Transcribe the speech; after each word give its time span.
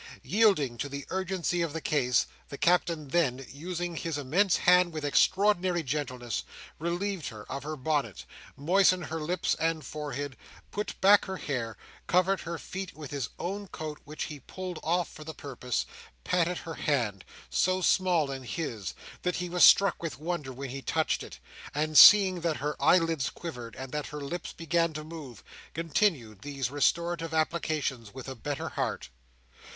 Yielding 0.23 0.77
to 0.79 0.89
the 0.89 1.05
urgency 1.11 1.61
of 1.61 1.73
the 1.73 1.79
case, 1.79 2.25
the 2.49 2.57
Captain 2.57 3.09
then, 3.09 3.45
using 3.51 3.95
his 3.95 4.17
immense 4.17 4.57
hand 4.57 4.91
with 4.93 5.05
extraordinary 5.05 5.83
gentleness, 5.83 6.41
relieved 6.79 7.27
her 7.27 7.43
of 7.51 7.61
her 7.61 7.75
bonnet, 7.75 8.25
moistened 8.57 9.05
her 9.05 9.21
lips 9.21 9.53
and 9.59 9.85
forehead, 9.85 10.35
put 10.71 10.99
back 11.01 11.25
her 11.25 11.37
hair, 11.37 11.77
covered 12.07 12.41
her 12.41 12.57
feet 12.57 12.95
with 12.95 13.11
his 13.11 13.29
own 13.37 13.67
coat 13.67 14.01
which 14.03 14.23
he 14.23 14.39
pulled 14.39 14.79
off 14.81 15.07
for 15.07 15.23
the 15.23 15.35
purpose, 15.35 15.85
patted 16.23 16.57
her 16.57 16.73
hand—so 16.73 17.79
small 17.79 18.31
in 18.31 18.41
his, 18.41 18.95
that 19.21 19.35
he 19.35 19.49
was 19.49 19.63
struck 19.63 20.01
with 20.01 20.17
wonder 20.17 20.51
when 20.51 20.71
he 20.71 20.81
touched 20.81 21.21
it—and 21.21 21.95
seeing 21.95 22.41
that 22.41 22.57
her 22.57 22.75
eyelids 22.81 23.29
quivered, 23.29 23.75
and 23.75 23.91
that 23.91 24.07
her 24.07 24.21
lips 24.21 24.51
began 24.51 24.93
to 24.93 25.03
move, 25.03 25.43
continued 25.75 26.41
these 26.41 26.71
restorative 26.71 27.35
applications 27.35 28.11
with 28.15 28.27
a 28.27 28.33
better 28.33 28.69
heart. 28.69 29.09